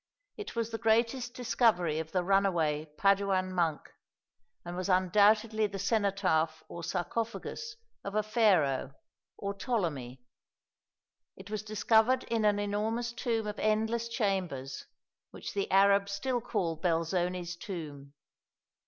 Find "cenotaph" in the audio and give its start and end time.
5.77-6.63